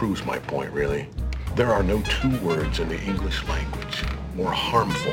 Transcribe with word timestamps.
proves 0.00 0.24
my 0.24 0.38
point, 0.38 0.72
really. 0.72 1.06
There 1.56 1.70
are 1.70 1.82
no 1.82 2.00
two 2.00 2.34
words 2.42 2.80
in 2.80 2.88
the 2.88 2.98
English 3.04 3.46
language 3.46 4.02
more 4.34 4.50
harmful 4.50 5.12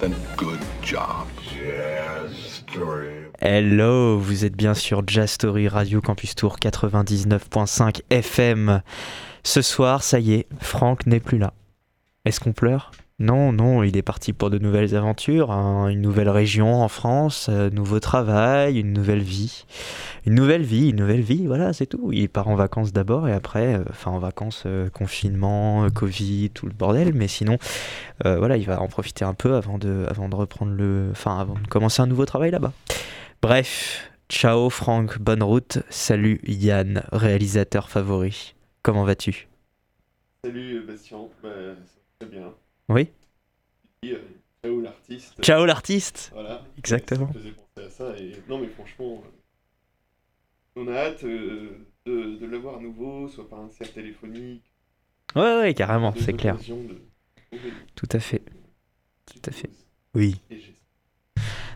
than 0.00 0.16
good 0.36 0.58
job. 0.82 1.28
Jazz 1.54 2.34
story. 2.34 3.30
Hello, 3.40 4.18
vous 4.18 4.44
êtes 4.44 4.56
bien 4.56 4.74
sur 4.74 5.04
Jazz 5.06 5.30
Story 5.30 5.68
Radio 5.68 6.00
Campus 6.00 6.34
Tour 6.34 6.56
99.5 6.56 8.00
FM. 8.10 8.82
Ce 9.44 9.62
soir, 9.62 10.02
ça 10.02 10.18
y 10.18 10.32
est, 10.32 10.46
Franck 10.60 11.06
n'est 11.06 11.20
plus 11.20 11.38
là. 11.38 11.52
Est-ce 12.24 12.40
qu'on 12.40 12.52
pleure? 12.52 12.90
Non, 13.18 13.50
non, 13.50 13.82
il 13.82 13.96
est 13.96 14.02
parti 14.02 14.34
pour 14.34 14.50
de 14.50 14.58
nouvelles 14.58 14.94
aventures, 14.94 15.50
hein, 15.50 15.88
une 15.88 16.02
nouvelle 16.02 16.28
région 16.28 16.82
en 16.82 16.88
France, 16.88 17.48
un 17.48 17.70
nouveau 17.70 17.98
travail, 17.98 18.78
une 18.78 18.92
nouvelle 18.92 19.22
vie. 19.22 19.64
Une 20.26 20.34
nouvelle 20.34 20.62
vie, 20.62 20.90
une 20.90 20.96
nouvelle 20.96 21.22
vie, 21.22 21.46
voilà, 21.46 21.72
c'est 21.72 21.86
tout. 21.86 22.12
Il 22.12 22.28
part 22.28 22.48
en 22.48 22.56
vacances 22.56 22.92
d'abord 22.92 23.26
et 23.26 23.32
après, 23.32 23.76
euh, 23.76 23.84
enfin 23.88 24.10
en 24.10 24.18
vacances, 24.18 24.64
euh, 24.66 24.90
confinement, 24.90 25.84
euh, 25.84 25.88
Covid, 25.88 26.50
tout 26.50 26.66
le 26.66 26.74
bordel, 26.74 27.14
mais 27.14 27.26
sinon, 27.26 27.56
euh, 28.26 28.36
voilà, 28.36 28.58
il 28.58 28.66
va 28.66 28.82
en 28.82 28.88
profiter 28.88 29.24
un 29.24 29.32
peu 29.32 29.54
avant 29.54 29.78
de, 29.78 30.06
reprendre 30.34 30.72
le. 30.72 31.08
Enfin, 31.12 31.38
avant 31.38 31.54
de 31.54 31.66
commencer 31.68 32.02
un 32.02 32.06
nouveau 32.06 32.26
travail 32.26 32.50
là-bas. 32.50 32.74
Bref, 33.40 34.10
ciao 34.28 34.68
Franck, 34.68 35.18
bonne 35.20 35.42
route. 35.42 35.78
Salut 35.88 36.42
Yann, 36.46 37.02
réalisateur 37.12 37.88
favori. 37.88 38.54
Comment 38.82 39.04
vas-tu? 39.04 39.48
Salut 40.44 40.84
Bastien, 40.86 41.18
bah, 41.42 41.48
très 42.18 42.28
bien. 42.28 42.52
Oui 42.88 43.08
euh, 44.04 44.18
ciao 44.62 44.80
l'artiste. 44.80 45.34
Ciao 45.42 45.64
l'artiste 45.64 46.30
Voilà. 46.32 46.64
Exactement. 46.78 47.26
Ça 47.32 47.38
me 47.38 47.38
faisait 47.38 47.54
penser 47.54 47.86
à 47.86 47.90
ça. 47.90 48.16
Et... 48.18 48.32
Non 48.48 48.58
mais 48.58 48.68
franchement, 48.68 49.22
euh, 49.24 49.30
on 50.76 50.88
a 50.88 50.92
hâte 50.94 51.24
euh, 51.24 51.86
de, 52.06 52.36
de 52.36 52.46
le 52.46 52.58
voir 52.58 52.76
à 52.76 52.80
nouveau, 52.80 53.28
soit 53.28 53.48
par 53.48 53.60
un 53.60 53.70
cerf 53.70 53.92
téléphonique. 53.92 54.62
Ouais, 55.34 55.58
ouais, 55.58 55.74
carrément, 55.74 56.14
c'est 56.18 56.32
clair. 56.32 56.56
de 56.56 57.58
Tout 57.94 58.08
à 58.12 58.20
fait. 58.20 58.42
Tout 59.26 59.50
à 59.50 59.52
fait. 59.52 59.70
Oui. 60.14 60.40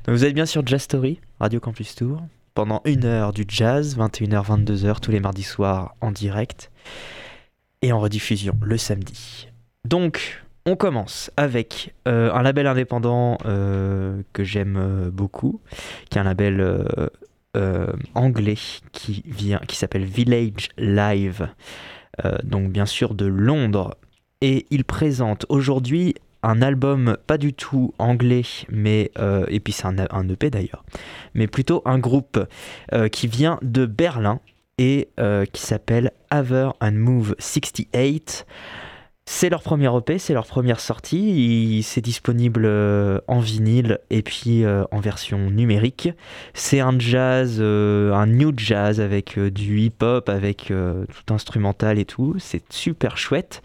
Donc 0.05 0.17
vous 0.17 0.25
êtes 0.25 0.34
bien 0.34 0.47
sur 0.47 0.67
Jazz 0.67 0.83
Story, 0.83 1.21
Radio 1.41 1.61
Campus 1.61 1.95
Tour, 1.95 2.23
pendant 2.55 2.81
une 2.84 3.05
heure 3.05 3.33
du 3.33 3.45
jazz, 3.47 3.99
21h, 3.99 4.47
22h, 4.47 5.01
tous 5.01 5.11
les 5.11 5.21
mardis 5.21 5.43
soirs 5.43 5.95
en 6.01 6.11
direct, 6.11 6.71
et 7.83 7.93
en 7.93 8.01
rediffusion 8.01 8.59
le 8.63 8.79
samedi. 8.79 9.49
Donc, 9.84 10.43
on 10.66 10.76
commence 10.76 11.31
avec 11.37 11.94
euh, 12.06 12.32
un 12.32 12.43
label 12.43 12.66
indépendant 12.66 13.38
euh, 13.44 14.22
que 14.32 14.44
j'aime 14.44 14.76
euh, 14.76 15.10
beaucoup, 15.10 15.60
qui 16.10 16.19
est 16.19 16.21
un 16.21 16.25
label 16.25 16.87
anglais 18.15 18.59
qui, 18.93 19.25
s'appelle 19.71 20.04
Village 20.04 20.69
Live, 20.78 21.48
donc 22.44 22.71
bien 22.71 22.87
sûr 22.87 23.15
de 23.15 23.26
Londres. 23.26 23.97
Et 24.41 24.66
il 24.71 24.84
présente 24.84 25.47
aujourd'hui 25.48 26.15
un 26.44 26.62
album 26.62 27.16
pas 27.27 27.38
du 27.38 27.53
tout 27.53 27.92
anglais, 27.98 28.44
mais 28.69 29.10
et 29.48 29.59
puis 29.59 29.72
c'est 29.72 29.87
un, 29.87 30.28
EP 30.28 30.50
d'ailleurs, 30.50 30.84
mais 31.34 31.48
plutôt 31.48 31.82
un 31.87 31.98
groupe 31.98 32.38
qui 33.10 33.27
vient 33.27 33.59
de 33.62 33.84
Berlin 33.84 34.41
et 34.78 35.09
qui 35.53 35.60
s'appelle 35.60 36.12
Haver 36.31 36.71
and 36.81 36.92
Move 36.92 37.34
68. 37.41 38.47
C'est 39.33 39.49
leur 39.49 39.63
premier 39.63 39.89
EP, 39.97 40.19
c'est 40.19 40.35
leur 40.35 40.45
première 40.45 40.81
sortie. 40.81 41.83
C'est 41.85 42.01
disponible 42.01 42.65
euh, 42.67 43.21
en 43.29 43.39
vinyle 43.39 44.01
et 44.11 44.23
puis 44.23 44.65
euh, 44.65 44.83
en 44.91 44.99
version 44.99 45.51
numérique. 45.51 46.11
C'est 46.53 46.81
un 46.81 46.99
jazz, 46.99 47.59
euh, 47.61 48.13
un 48.13 48.27
new 48.27 48.53
jazz 48.55 49.01
avec 49.01 49.39
du 49.39 49.79
hip-hop, 49.83 50.29
avec 50.29 50.67
tout 50.67 51.33
instrumental 51.33 52.01
et 52.01 52.05
tout. 52.05 52.35
C'est 52.39 52.71
super 52.73 53.17
chouette. 53.17 53.63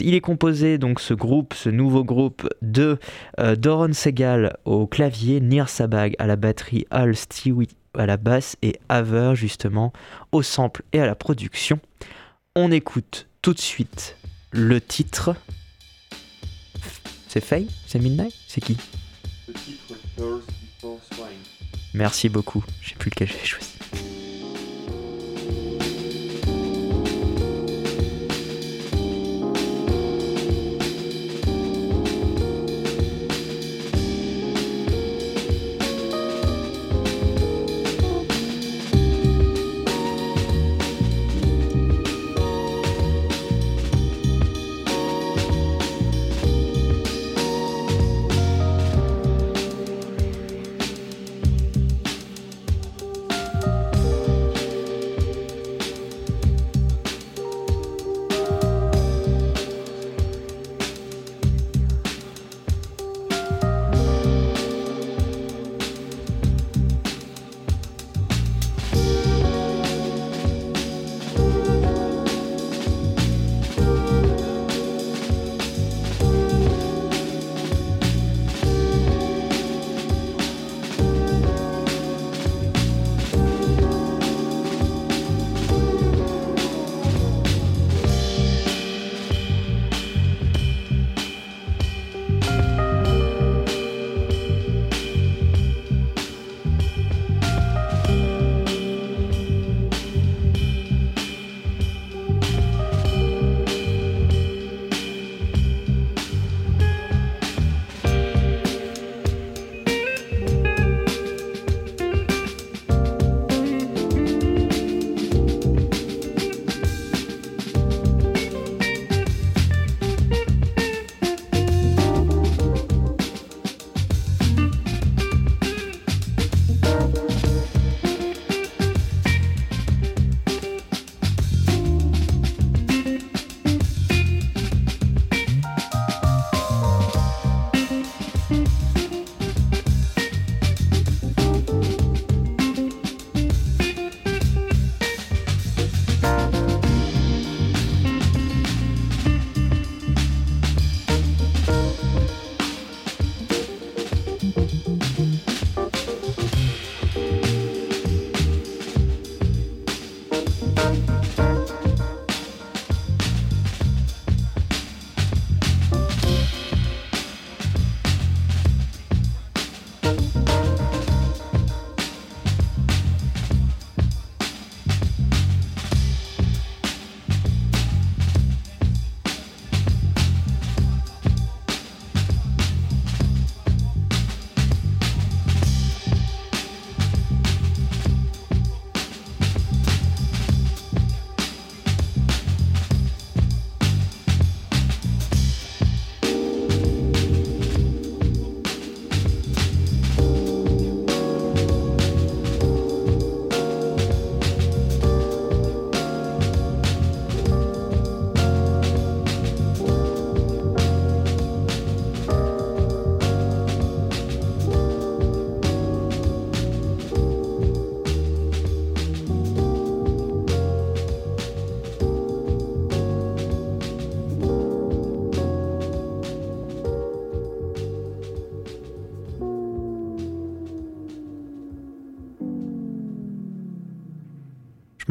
Il 0.00 0.12
est 0.12 0.20
composé 0.20 0.76
donc 0.76 0.98
ce 0.98 1.14
groupe, 1.14 1.54
ce 1.54 1.70
nouveau 1.70 2.02
groupe 2.02 2.46
de 2.60 2.98
Doron 3.38 3.92
Segal 3.92 4.56
au 4.64 4.88
clavier, 4.88 5.40
Nir 5.40 5.68
Sabag 5.68 6.16
à 6.18 6.26
la 6.26 6.34
batterie, 6.34 6.84
Al 6.90 7.14
Stewie 7.14 7.68
à 7.94 8.06
la 8.06 8.16
basse 8.16 8.56
et 8.60 8.80
Haver 8.88 9.32
justement 9.34 9.92
au 10.32 10.42
sample 10.42 10.82
et 10.92 11.00
à 11.00 11.06
la 11.06 11.14
production. 11.14 11.78
On 12.56 12.72
écoute 12.72 13.28
tout 13.40 13.54
de 13.54 13.60
suite 13.60 14.15
le 14.56 14.80
titre. 14.80 15.36
C'est 17.28 17.44
Faye? 17.44 17.68
C'est 17.86 17.98
Midnight? 17.98 18.34
C'est 18.48 18.62
qui? 18.62 18.76
Le 19.46 19.52
titre 19.52 19.94
Girls 20.16 20.40
Before 20.78 20.98
Swine. 21.12 21.26
Merci 21.92 22.28
beaucoup. 22.28 22.64
Je 22.80 22.90
sais 22.90 22.94
plus 22.94 23.10
lequel 23.10 23.28
j'ai 23.28 23.44
choisi. 23.44 23.75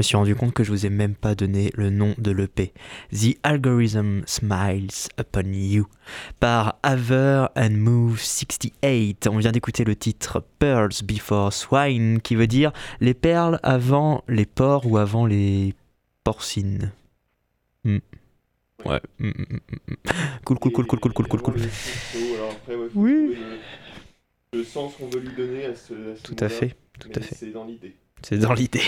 Suis 0.06 0.18
rendu 0.18 0.36
compte 0.36 0.54
que 0.54 0.64
je 0.64 0.72
vous 0.72 0.86
ai 0.86 0.90
même 0.90 1.16
pas 1.16 1.36
donné 1.36 1.72
le 1.76 1.90
nom 1.90 2.14
de 2.18 2.32
l'EP. 2.32 2.74
The 3.12 3.38
Algorithm 3.44 4.22
Smiles 4.26 5.10
Upon 5.20 5.52
You 5.52 5.88
par 6.40 6.78
Aver 6.84 7.48
and 7.56 7.72
Move 7.72 8.20
68. 8.20 9.28
On 9.28 9.38
vient 9.38 9.52
d'écouter 9.52 9.84
le 9.84 9.96
titre 9.96 10.44
Pearls 10.60 11.04
Before 11.04 11.52
Swine 11.52 12.22
qui 12.22 12.36
veut 12.36 12.48
dire 12.48 12.72
les 13.02 13.14
perles 13.14 13.60
avant 13.64 14.24
les 14.28 14.46
porcs 14.46 14.86
ou 14.86 14.98
avant 14.98 15.26
les 15.26 15.74
porcines. 16.24 16.92
Hmm. 17.84 17.98
Ouais. 18.86 19.02
Hmm, 19.20 19.30
hmm. 19.30 19.58
Cool, 20.46 20.60
cool, 20.60 20.72
cool, 20.72 20.86
cool, 20.86 21.00
cool, 21.00 21.14
cool, 21.14 21.28
cool, 21.28 21.42
cool. 21.42 21.56
Oui. 22.94 23.38
le, 24.54 24.64
sens 24.64 24.94
qu'on 24.96 25.08
veut 25.08 25.20
lui 25.20 25.36
donner 25.36 25.66
à 25.66 25.76
ce, 25.76 25.94
à 25.94 26.16
ce 26.16 26.22
Tout 26.22 26.36
à 26.40 26.50
fait, 26.50 26.76
tout 27.00 27.10
à 27.16 27.22
fait. 27.22 27.36
C'est 27.36 27.52
dans 27.52 27.66
l'idée. 27.66 27.96
C'est 28.22 28.38
dans 28.38 28.54
l'idée. 28.54 28.82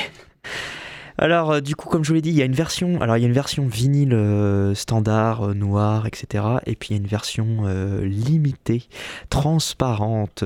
Alors, 1.20 1.52
euh, 1.52 1.62
du 1.62 1.76
coup, 1.76 1.90
comme 1.90 2.04
je 2.04 2.10
vous 2.10 2.16
l'ai 2.16 2.22
dit, 2.22 2.30
il 2.30 2.36
y 2.36 2.42
a 2.42 2.46
une 2.46 2.54
version, 2.54 3.02
alors 3.02 3.18
il 3.18 3.22
y 3.22 3.24
a 3.24 3.28
une 3.28 3.34
version 3.34 3.66
vinyle 3.68 4.14
euh, 4.14 4.76
standard, 4.76 5.50
euh, 5.50 5.54
noir, 5.54 6.06
etc. 6.06 6.44
Et 6.66 6.76
puis 6.76 6.90
il 6.90 6.94
y 6.94 7.00
a 7.00 7.02
une 7.02 7.08
version 7.08 7.64
euh, 7.66 8.06
limitée, 8.06 8.84
transparente. 9.30 10.44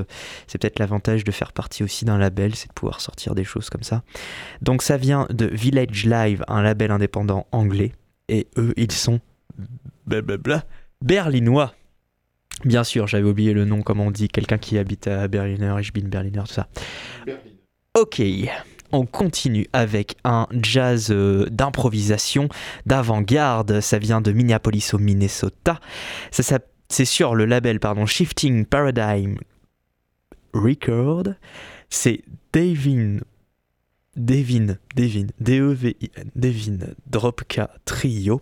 C'est 0.47 0.59
peut-être 0.59 0.79
l'avantage 0.79 1.23
de 1.23 1.31
faire 1.31 1.51
partie 1.51 1.83
aussi 1.83 2.05
d'un 2.05 2.17
label, 2.17 2.55
c'est 2.55 2.69
de 2.69 2.73
pouvoir 2.73 3.01
sortir 3.01 3.35
des 3.35 3.43
choses 3.43 3.69
comme 3.69 3.83
ça. 3.83 4.03
Donc 4.61 4.81
ça 4.81 4.97
vient 4.97 5.27
de 5.29 5.45
Village 5.45 6.05
Live, 6.05 6.43
un 6.47 6.61
label 6.61 6.91
indépendant 6.91 7.47
anglais. 7.51 7.91
Et 8.29 8.47
eux, 8.57 8.73
ils 8.77 8.91
sont 8.91 9.19
blablabla 10.07 10.63
berlinois. 11.01 11.73
Bien 12.63 12.83
sûr, 12.83 13.07
j'avais 13.07 13.27
oublié 13.27 13.53
le 13.53 13.65
nom, 13.65 13.81
comme 13.81 13.99
on 13.99 14.11
dit, 14.11 14.29
quelqu'un 14.29 14.57
qui 14.57 14.77
habite 14.77 15.07
à 15.07 15.27
Berliner, 15.27 15.75
ich 15.79 15.91
bin 15.91 16.07
Berliner, 16.07 16.43
tout 16.47 16.53
ça. 16.53 16.67
Berlin. 17.25 17.41
Ok, 17.99 18.21
on 18.91 19.05
continue 19.05 19.67
avec 19.73 20.15
un 20.23 20.47
jazz 20.61 21.11
euh, 21.11 21.45
d'improvisation, 21.49 22.49
d'avant-garde. 22.85 23.81
Ça 23.81 23.99
vient 23.99 24.21
de 24.21 24.31
Minneapolis 24.31 24.93
au 24.93 24.97
Minnesota. 24.97 25.79
C'est 26.31 27.05
sur 27.05 27.35
le 27.35 27.45
label 27.45 27.79
pardon, 27.79 28.05
Shifting 28.05 28.65
Paradigm 28.65 29.35
Record. 30.53 31.35
C'est 31.89 32.23
Devin. 32.53 33.19
Devin, 34.17 34.77
Devin, 34.95 35.27
D-E-V-I-N, 35.39 36.31
Devin 36.35 36.77
Dropka 37.07 37.69
Trio. 37.85 38.41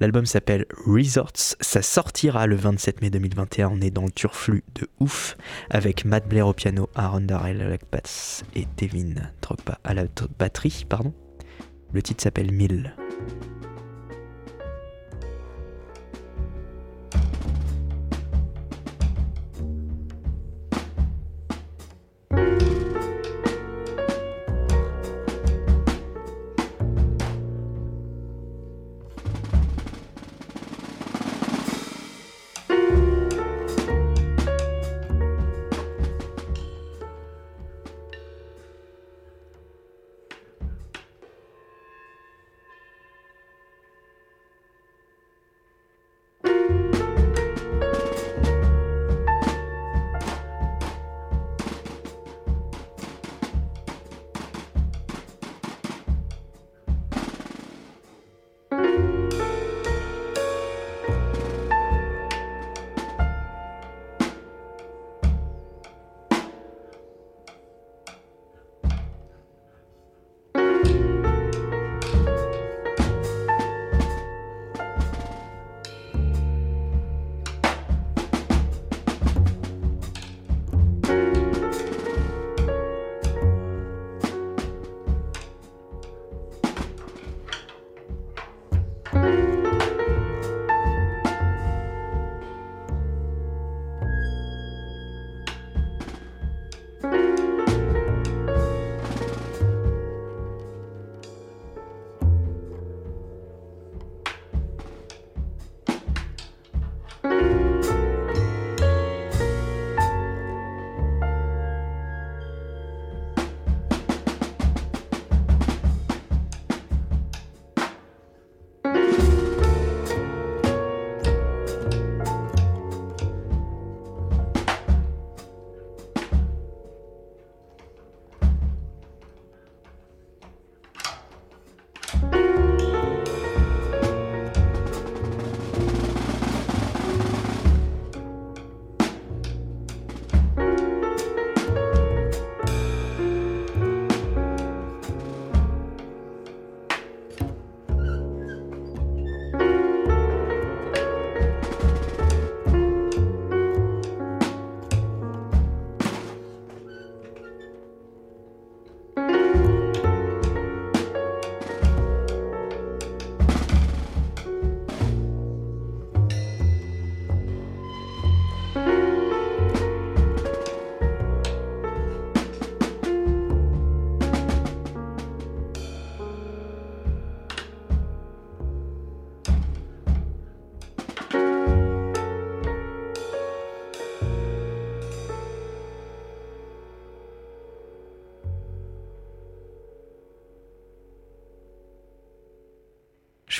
L'album 0.00 0.24
s'appelle 0.24 0.64
Resorts. 0.86 1.56
Ça 1.60 1.82
sortira 1.82 2.46
le 2.46 2.56
27 2.56 3.02
mai 3.02 3.10
2021. 3.10 3.68
On 3.68 3.80
est 3.82 3.90
dans 3.90 4.04
le 4.04 4.10
turflu 4.10 4.64
de 4.74 4.88
ouf 5.00 5.36
avec 5.68 6.06
Matt 6.06 6.26
Blair 6.26 6.46
au 6.46 6.54
piano, 6.54 6.88
Aaron 6.94 7.20
Darrell 7.20 7.60
à 7.60 7.68
la 7.68 7.78
et 8.54 8.66
Devin 8.78 9.14
Drogba 9.42 9.78
à 9.84 9.92
la 9.92 10.04
batterie. 10.38 10.86
Pardon. 10.88 11.12
Le 11.92 12.00
titre 12.00 12.22
s'appelle 12.22 12.50
1000. 12.50 12.94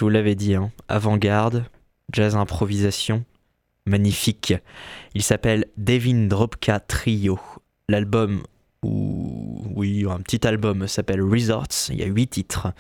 Vous 0.03 0.11
l'avais 0.11 0.35
dit, 0.35 0.55
hein, 0.55 0.73
avant-garde, 0.89 1.65
jazz 2.13 2.37
improvisation, 2.37 3.25
magnifique. 3.87 4.55
Il 5.15 5.23
s'appelle 5.23 5.67
Devin 5.77 6.27
Dropka 6.27 6.81
Trio. 6.81 7.39
L'album, 7.89 8.43
ou 8.83 9.63
oui, 9.75 10.05
un 10.09 10.21
petit 10.21 10.47
album 10.47 10.87
s'appelle 10.89 11.23
Resorts. 11.23 11.91
Il 11.91 11.99
y 11.99 12.03
a 12.03 12.07
huit 12.07 12.29
titres. 12.29 12.73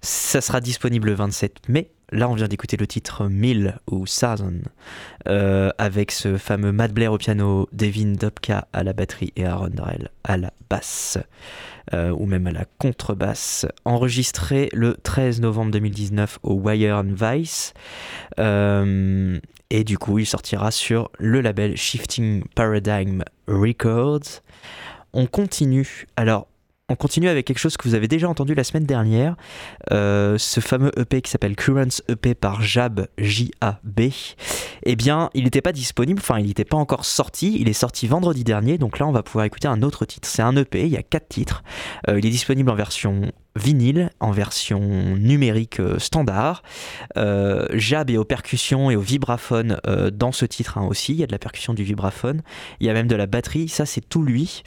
Ça 0.00 0.40
sera 0.40 0.60
disponible 0.60 1.08
le 1.08 1.14
27 1.14 1.68
mai. 1.68 1.90
Là, 2.12 2.28
on 2.28 2.34
vient 2.34 2.46
d'écouter 2.46 2.76
le 2.76 2.86
titre 2.86 3.26
Mill 3.28 3.78
ou 3.90 4.04
Thousand 4.04 4.60
euh, 5.28 5.70
avec 5.78 6.12
ce 6.12 6.36
fameux 6.36 6.70
Matt 6.70 6.92
Blair 6.92 7.10
au 7.10 7.16
piano, 7.16 7.70
Devin 7.72 8.12
Dobka 8.12 8.68
à 8.74 8.84
la 8.84 8.92
batterie 8.92 9.32
et 9.36 9.46
Aaron 9.46 9.70
Drell 9.70 10.10
à 10.22 10.36
la 10.36 10.52
basse. 10.68 11.18
Euh, 11.94 12.10
ou 12.10 12.26
même 12.26 12.46
à 12.46 12.52
la 12.52 12.66
contrebasse, 12.78 13.66
enregistré 13.84 14.68
le 14.72 14.94
13 15.02 15.40
novembre 15.40 15.72
2019 15.72 16.38
au 16.42 16.52
Wire 16.54 16.98
and 16.98 17.14
Vice. 17.14 17.72
Euh, 18.38 19.40
et 19.70 19.82
du 19.82 19.96
coup, 19.96 20.18
il 20.18 20.26
sortira 20.26 20.70
sur 20.70 21.10
le 21.18 21.40
label 21.40 21.76
Shifting 21.76 22.44
Paradigm 22.54 23.24
Records. 23.48 24.42
On 25.14 25.26
continue. 25.26 26.06
Alors, 26.16 26.46
on 26.92 26.96
continue 26.96 27.28
avec 27.28 27.46
quelque 27.46 27.58
chose 27.58 27.76
que 27.78 27.88
vous 27.88 27.94
avez 27.94 28.06
déjà 28.06 28.28
entendu 28.28 28.54
la 28.54 28.64
semaine 28.64 28.84
dernière, 28.84 29.34
euh, 29.92 30.36
ce 30.36 30.60
fameux 30.60 30.92
EP 30.98 31.22
qui 31.22 31.30
s'appelle 31.30 31.56
Currents 31.56 32.02
EP 32.08 32.34
par 32.34 32.60
Jab, 32.60 33.08
J-A-B. 33.16 34.00
Eh 34.84 34.96
bien, 34.96 35.30
il 35.32 35.44
n'était 35.44 35.62
pas 35.62 35.72
disponible, 35.72 36.20
enfin, 36.20 36.38
il 36.38 36.48
n'était 36.48 36.66
pas 36.66 36.76
encore 36.76 37.06
sorti, 37.06 37.56
il 37.58 37.68
est 37.68 37.72
sorti 37.72 38.06
vendredi 38.06 38.44
dernier, 38.44 38.76
donc 38.76 38.98
là, 38.98 39.06
on 39.06 39.12
va 39.12 39.22
pouvoir 39.22 39.46
écouter 39.46 39.68
un 39.68 39.82
autre 39.82 40.04
titre. 40.04 40.28
C'est 40.28 40.42
un 40.42 40.54
EP, 40.56 40.82
il 40.82 40.92
y 40.92 40.98
a 40.98 41.02
quatre 41.02 41.28
titres. 41.28 41.64
Euh, 42.08 42.18
il 42.18 42.26
est 42.26 42.30
disponible 42.30 42.70
en 42.70 42.74
version 42.74 43.32
vinyle 43.56 44.10
en 44.20 44.30
version 44.30 44.80
numérique 44.80 45.80
euh, 45.80 45.98
standard. 45.98 46.62
Euh, 47.16 47.66
Jab 47.72 48.10
est 48.10 48.16
aux 48.16 48.24
percussions 48.24 48.90
et 48.90 48.96
aux 48.96 49.00
vibraphones 49.00 49.78
euh, 49.86 50.10
dans 50.10 50.32
ce 50.32 50.46
titre 50.46 50.78
hein, 50.78 50.86
aussi. 50.86 51.12
Il 51.12 51.18
y 51.18 51.22
a 51.22 51.26
de 51.26 51.32
la 51.32 51.38
percussion 51.38 51.74
du 51.74 51.82
vibraphone. 51.82 52.42
Il 52.80 52.86
y 52.86 52.90
a 52.90 52.92
même 52.94 53.08
de 53.08 53.16
la 53.16 53.26
batterie. 53.26 53.68
Ça, 53.68 53.86
c'est 53.86 54.00
tout 54.00 54.22
lui. 54.22 54.62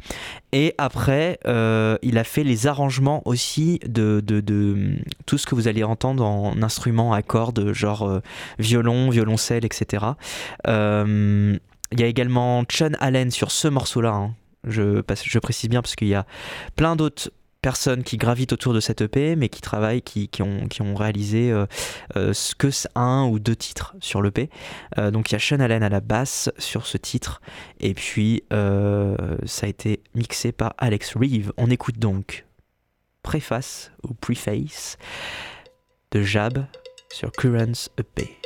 Et 0.51 0.73
après, 0.77 1.37
il 1.45 2.17
a 2.17 2.23
fait 2.23 2.45
les 2.45 2.65
arrangements 2.65 3.21
aussi 3.25 3.79
de, 3.85 4.21
de, 4.25 4.95
tout 5.25 5.37
ce 5.37 5.45
que 5.45 5.53
vous 5.53 5.67
allez 5.67 5.83
entendre 5.83 6.23
en 6.23 6.61
instruments 6.61 7.11
à 7.11 7.21
cordes, 7.21 7.73
genre 7.73 8.21
violon, 8.57 9.09
violoncelle, 9.09 9.65
etc. 9.65 10.05
il 10.65 11.59
y 11.99 12.03
a 12.03 12.07
également 12.07 12.63
Chun 12.69 12.93
Allen 13.01 13.31
sur 13.31 13.51
ce 13.51 13.67
morceau-là. 13.67 14.13
Hein. 14.13 14.35
Je, 14.65 15.01
je 15.23 15.39
précise 15.39 15.69
bien 15.69 15.81
parce 15.81 15.95
qu'il 15.95 16.07
y 16.07 16.15
a 16.15 16.25
plein 16.77 16.95
d'autres 16.95 17.29
personnes 17.65 18.03
qui 18.03 18.17
gravitent 18.17 18.53
autour 18.53 18.75
de 18.75 18.79
cette 18.79 19.01
EP, 19.01 19.35
mais 19.35 19.49
qui 19.49 19.59
travaillent, 19.59 20.03
qui, 20.03 20.29
ont, 20.43 20.67
ont, 20.81 20.93
réalisé 20.93 21.51
euh, 21.51 21.65
euh, 22.15 22.31
que 22.59 22.67
un 22.93 23.25
ou 23.25 23.39
deux 23.39 23.55
titres 23.55 23.95
sur 23.99 24.21
l'EP. 24.21 24.51
Euh, 24.99 25.09
donc 25.09 25.31
il 25.31 25.33
y 25.33 25.35
a 25.35 25.39
Sean 25.39 25.59
Allen 25.59 25.81
à 25.81 25.89
la 25.89 25.99
basse 25.99 26.51
sur 26.59 26.85
ce 26.85 26.99
titre, 26.99 27.41
et 27.79 27.95
puis 27.95 28.43
ça 28.51 29.65
a 29.65 29.67
été 29.67 30.03
mixé 30.13 30.51
par 30.51 30.75
Alex 30.77 31.17
Reeve. 31.17 31.53
On 31.57 31.71
écoute 31.71 31.97
donc 31.97 32.45
préface 33.23 33.91
ou 34.03 34.13
preface 34.13 34.99
de 36.11 36.21
Jab 36.21 36.67
sur 37.11 37.31
Currents 37.31 37.89
EP. 37.97 38.37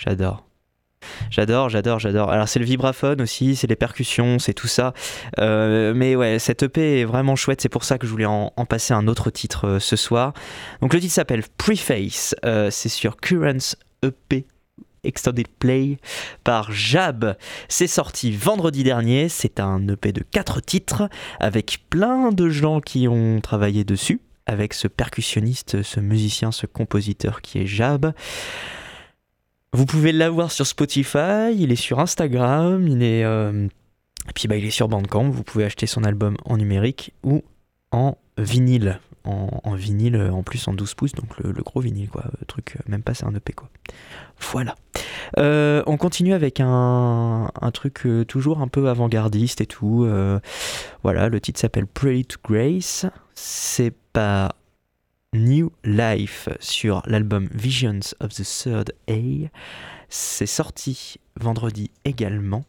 J'adore. 0.00 0.46
J'adore, 1.30 1.68
j'adore, 1.68 1.98
j'adore. 1.98 2.30
Alors 2.30 2.48
c'est 2.48 2.58
le 2.58 2.64
vibraphone 2.64 3.20
aussi, 3.20 3.54
c'est 3.54 3.66
les 3.66 3.76
percussions, 3.76 4.38
c'est 4.38 4.54
tout 4.54 4.66
ça. 4.66 4.94
Euh, 5.38 5.92
mais 5.94 6.16
ouais, 6.16 6.38
cette 6.38 6.62
EP 6.62 7.00
est 7.00 7.04
vraiment 7.04 7.36
chouette, 7.36 7.60
c'est 7.60 7.68
pour 7.68 7.84
ça 7.84 7.98
que 7.98 8.06
je 8.06 8.10
voulais 8.10 8.26
en, 8.26 8.50
passer 8.68 8.94
un 8.94 9.08
autre 9.08 9.30
titre 9.30 9.66
euh, 9.66 9.78
ce 9.78 9.96
soir. 9.96 10.32
Donc 10.80 10.94
le 10.94 11.00
titre 11.00 11.14
s'appelle 11.14 11.42
Preface, 11.58 12.34
euh, 12.44 12.70
c'est 12.70 12.88
sur 12.88 13.16
Currents 13.18 13.76
EP 14.02 14.46
Extended 15.04 15.48
Play 15.48 15.98
par 16.44 16.72
Jab. 16.72 17.36
C'est 17.68 17.86
sorti 17.86 18.32
vendredi 18.32 18.82
dernier, 18.82 19.28
c'est 19.28 19.60
un 19.60 19.86
EP 19.88 20.12
de 20.12 20.22
4 20.22 20.60
titres 20.60 21.08
avec 21.40 21.84
plein 21.90 22.32
de 22.32 22.48
gens 22.48 22.80
qui 22.80 23.06
ont 23.08 23.40
travaillé 23.40 23.84
dessus, 23.84 24.20
avec 24.46 24.74
ce 24.74 24.88
percussionniste, 24.88 25.82
ce 25.82 26.00
musicien, 26.00 26.52
ce 26.52 26.66
compositeur 26.66 27.42
qui 27.42 27.58
est 27.58 27.66
Jab. 27.66 28.12
Vous 29.72 29.86
pouvez 29.86 30.10
l'avoir 30.10 30.50
sur 30.50 30.66
Spotify, 30.66 31.54
il 31.56 31.70
est 31.70 31.76
sur 31.76 32.00
Instagram, 32.00 32.88
il 32.88 33.04
est 33.04 33.24
euh, 33.24 33.66
et 34.28 34.32
puis 34.34 34.48
bah, 34.48 34.56
il 34.56 34.64
est 34.64 34.70
sur 34.70 34.88
Bandcamp. 34.88 35.30
Vous 35.30 35.44
pouvez 35.44 35.64
acheter 35.64 35.86
son 35.86 36.02
album 36.02 36.36
en 36.44 36.56
numérique 36.56 37.14
ou 37.22 37.44
en 37.92 38.16
vinyle. 38.36 38.98
En, 39.24 39.74
vinyle, 39.74 40.16
euh, 40.16 40.32
en 40.32 40.42
plus 40.42 40.66
en 40.66 40.72
12 40.72 40.94
pouces, 40.94 41.12
donc 41.12 41.38
le, 41.38 41.52
gros 41.62 41.80
vinyle, 41.80 42.08
quoi. 42.08 42.24
Le 42.40 42.46
truc, 42.46 42.74
euh, 42.76 42.80
même 42.88 43.02
pas 43.02 43.12
c'est 43.12 43.26
un 43.26 43.34
EP, 43.34 43.52
quoi. 43.52 43.68
Voilà. 44.40 44.74
On 45.36 45.96
continue 45.98 46.32
avec 46.32 46.58
un, 46.58 47.50
un 47.60 47.70
truc 47.70 48.08
toujours 48.26 48.62
un 48.62 48.68
peu 48.68 48.88
avant-gardiste 48.88 49.60
et 49.60 49.66
tout. 49.66 50.08
Voilà, 51.02 51.28
le 51.28 51.40
titre 51.40 51.60
s'appelle 51.60 51.86
Pray 51.86 52.24
to 52.24 52.38
Grace. 52.42 53.06
C'est 53.34 53.94
par 54.12 54.54
New 55.34 55.70
Life 55.84 56.48
sur 56.58 57.02
l'album 57.06 57.48
Visions 57.52 58.00
of 58.18 58.34
the 58.34 58.42
Third 58.42 58.92
A. 59.08 59.48
C'est 60.08 60.46
sorti 60.46 61.18
vendredi 61.36 61.90
également. 62.04 62.64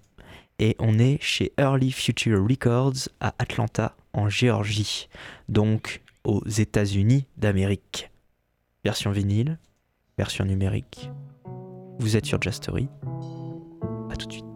Et 0.59 0.75
on 0.77 0.99
est 0.99 1.17
chez 1.21 1.53
Early 1.57 1.91
Future 1.91 2.39
Records 2.39 3.09
à 3.19 3.33
Atlanta, 3.39 3.95
en 4.13 4.29
Géorgie. 4.29 5.09
Donc 5.49 6.01
aux 6.23 6.47
États-Unis 6.47 7.25
d'Amérique. 7.37 8.11
Version 8.83 9.09
vinyle, 9.09 9.57
version 10.19 10.45
numérique. 10.45 11.09
Vous 11.97 12.15
êtes 12.15 12.27
sur 12.27 12.39
Jastory. 12.41 12.87
A 14.11 14.15
tout 14.15 14.27
de 14.27 14.33
suite. 14.33 14.50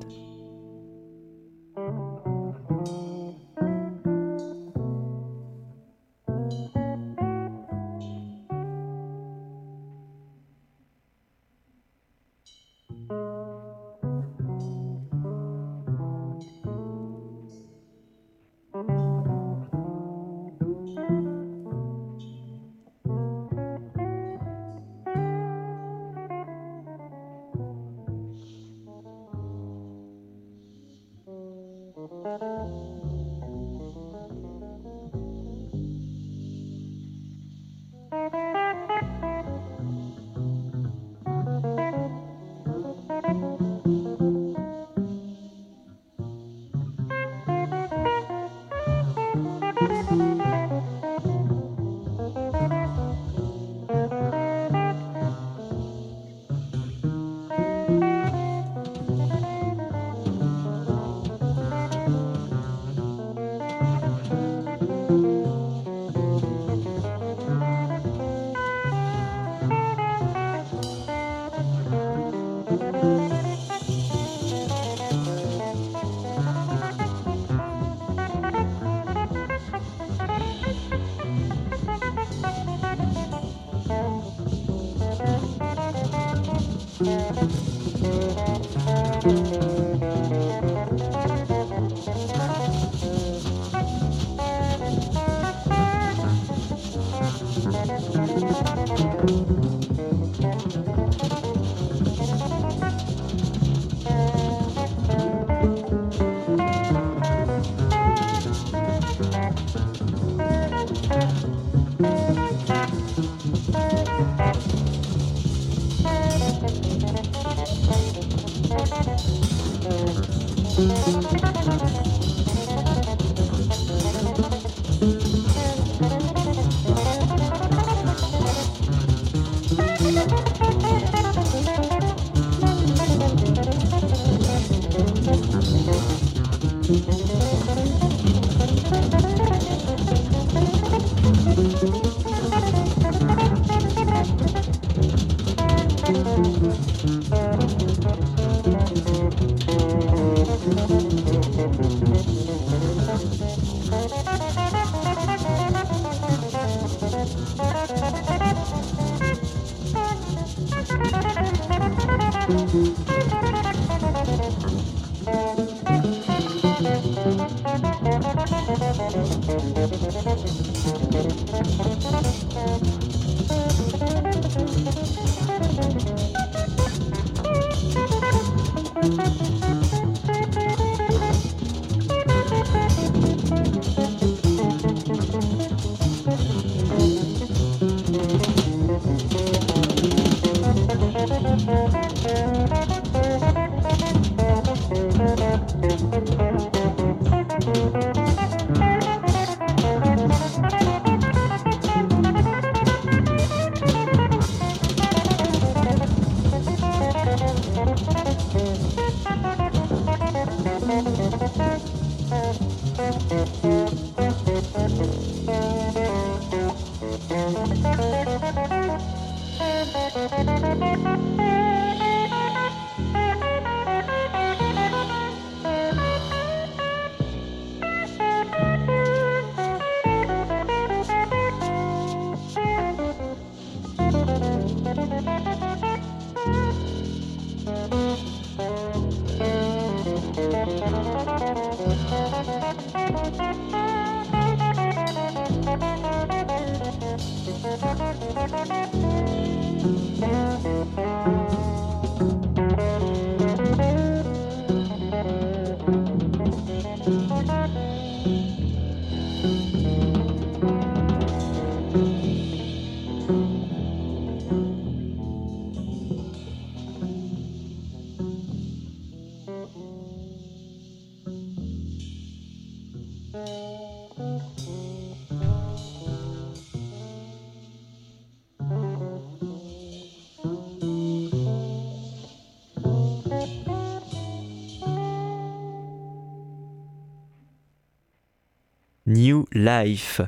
Life. 289.55 290.21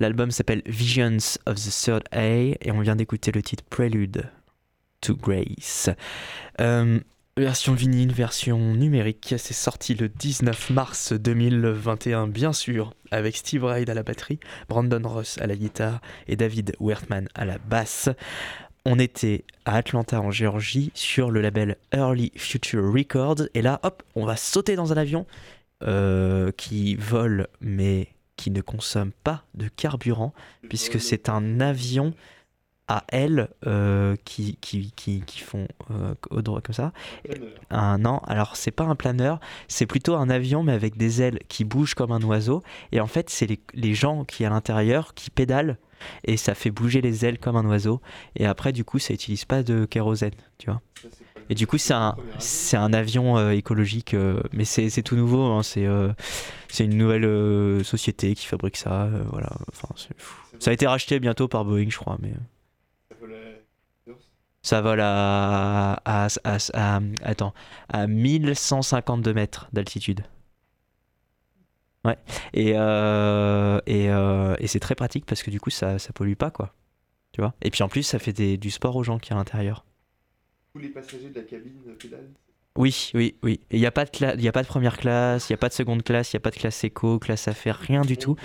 L'album 0.00 0.30
s'appelle 0.30 0.62
Visions 0.66 1.38
of 1.46 1.56
the 1.56 1.70
Third 1.70 2.02
A 2.12 2.26
et 2.60 2.70
on 2.72 2.80
vient 2.80 2.96
d'écouter 2.96 3.32
le 3.32 3.40
titre 3.40 3.64
Prelude 3.70 4.24
to 5.00 5.16
Grace. 5.16 5.88
Euh, 6.60 6.98
version 7.36 7.72
vinyle, 7.72 8.12
version 8.12 8.58
numérique, 8.74 9.34
c'est 9.38 9.54
sorti 9.54 9.94
le 9.94 10.08
19 10.08 10.70
mars 10.70 11.12
2021 11.12 12.26
bien 12.26 12.52
sûr, 12.52 12.92
avec 13.10 13.36
Steve 13.36 13.64
Reid 13.64 13.88
à 13.88 13.94
la 13.94 14.02
batterie, 14.02 14.40
Brandon 14.68 15.00
Ross 15.08 15.38
à 15.38 15.46
la 15.46 15.56
guitare 15.56 16.00
et 16.28 16.36
David 16.36 16.74
Wertman 16.80 17.28
à 17.34 17.44
la 17.44 17.58
basse. 17.58 18.10
On 18.84 18.98
était 18.98 19.44
à 19.64 19.76
Atlanta 19.76 20.20
en 20.20 20.32
Géorgie 20.32 20.90
sur 20.94 21.30
le 21.30 21.40
label 21.40 21.76
Early 21.94 22.32
Future 22.36 22.92
Records 22.92 23.46
et 23.54 23.62
là 23.62 23.78
hop 23.84 24.02
on 24.16 24.26
va 24.26 24.36
sauter 24.36 24.74
dans 24.74 24.92
un 24.92 24.96
avion 24.96 25.24
euh, 25.84 26.50
qui 26.56 26.96
vole 26.96 27.46
mais 27.60 28.08
qui 28.36 28.50
ne 28.50 28.60
consomme 28.60 29.12
pas 29.24 29.44
de 29.54 29.68
carburant 29.68 30.32
puisque 30.68 31.00
c'est 31.00 31.28
un 31.28 31.60
avion 31.60 32.14
à 32.88 33.04
ailes 33.12 33.48
euh, 33.66 34.16
qui, 34.24 34.56
qui, 34.56 34.92
qui, 34.96 35.22
qui 35.22 35.40
font 35.40 35.68
euh, 35.90 36.14
au 36.30 36.42
droit 36.42 36.60
comme 36.60 36.74
ça. 36.74 36.92
Un, 37.70 37.98
non, 37.98 38.18
alors 38.26 38.56
c'est 38.56 38.70
pas 38.70 38.84
un 38.84 38.96
planeur, 38.96 39.40
c'est 39.68 39.86
plutôt 39.86 40.14
un 40.16 40.28
avion 40.28 40.62
mais 40.62 40.72
avec 40.72 40.96
des 40.96 41.22
ailes 41.22 41.38
qui 41.48 41.64
bougent 41.64 41.94
comme 41.94 42.12
un 42.12 42.22
oiseau. 42.22 42.62
Et 42.90 43.00
en 43.00 43.06
fait, 43.06 43.30
c'est 43.30 43.46
les, 43.46 43.60
les 43.74 43.94
gens 43.94 44.24
qui 44.24 44.44
à 44.44 44.50
l'intérieur 44.50 45.14
qui 45.14 45.30
pédalent 45.30 45.78
et 46.24 46.36
ça 46.36 46.54
fait 46.54 46.70
bouger 46.70 47.00
les 47.00 47.24
ailes 47.24 47.38
comme 47.38 47.56
un 47.56 47.64
oiseau. 47.64 48.00
Et 48.36 48.46
après, 48.46 48.72
du 48.72 48.84
coup, 48.84 48.98
ça 48.98 49.14
utilise 49.14 49.44
pas 49.44 49.62
de 49.62 49.84
kérosène, 49.84 50.34
tu 50.58 50.68
vois. 50.68 50.82
Et 51.50 51.54
du 51.54 51.66
coup, 51.66 51.78
c'est 51.78 51.94
un, 51.94 52.16
un 52.72 52.92
avion 52.92 53.36
euh, 53.36 53.50
écologique, 53.50 54.14
euh, 54.14 54.40
mais 54.52 54.64
c'est, 54.64 55.02
tout 55.02 55.16
nouveau. 55.16 55.42
hein, 55.52 55.62
c'est, 55.62 55.86
euh, 55.86 56.12
c'est 56.68 56.84
une 56.84 56.96
nouvelle 56.96 57.84
société 57.84 58.34
qui 58.34 58.46
fabrique 58.46 58.76
ça. 58.76 59.08
voilà. 59.30 59.50
Enfin, 59.68 59.88
fou. 60.16 60.36
Ça 60.58 60.70
a 60.70 60.74
été 60.74 60.86
racheté 60.86 61.18
bientôt 61.20 61.48
par 61.48 61.64
Boeing, 61.64 61.90
je 61.90 61.98
crois, 61.98 62.16
mais 62.20 62.32
Ça 64.62 64.80
vole 64.80 65.00
à, 65.00 65.94
à, 66.04 66.28
à, 66.44 67.00
attends, 67.24 67.52
à 67.88 68.06
1152 68.06 69.34
mètres 69.34 69.68
d'altitude. 69.72 70.24
Ouais. 72.04 72.16
Et, 72.54 72.70
et, 72.70 74.06
et 74.06 74.66
c'est 74.66 74.80
très 74.80 74.94
pratique 74.94 75.26
parce 75.26 75.42
que 75.42 75.50
du 75.50 75.60
coup, 75.60 75.70
ça, 75.70 75.98
ça 75.98 76.12
pollue 76.12 76.34
pas, 76.34 76.50
quoi. 76.50 76.74
Tu 77.32 77.40
vois? 77.40 77.54
Et 77.62 77.70
puis 77.70 77.82
en 77.82 77.88
plus, 77.88 78.02
ça 78.02 78.18
fait 78.18 78.32
du 78.56 78.70
sport 78.70 78.94
aux 78.96 79.02
gens 79.02 79.18
qui 79.18 79.30
sont 79.30 79.34
à 79.34 79.38
l'intérieur. 79.38 79.84
Tous 80.72 80.78
les 80.80 80.88
passagers 80.88 81.28
de 81.28 81.34
la 81.38 81.44
cabine 81.46 81.72
pédalent. 81.98 82.30
Oui, 82.76 83.10
oui, 83.14 83.34
oui. 83.42 83.60
Il 83.70 83.80
n'y 83.80 83.86
a, 83.86 83.90
pas 83.90 84.06
de 84.06 84.10
cla- 84.10 84.34
il 84.34 84.42
y 84.42 84.48
a 84.48 84.52
pas 84.52 84.62
de 84.62 84.66
première 84.68 84.96
classe, 84.96 85.50
il 85.50 85.52
n'y 85.52 85.56
a 85.56 85.58
pas 85.58 85.68
de 85.68 85.74
seconde 85.74 86.02
classe, 86.02 86.32
il 86.32 86.36
n'y 86.36 86.38
a 86.38 86.40
pas 86.40 86.50
de 86.50 86.56
classe 86.56 86.82
éco, 86.84 87.18
classe 87.18 87.46
affaires, 87.48 87.76
rien 87.78 88.00
du 88.02 88.16
tout. 88.16 88.36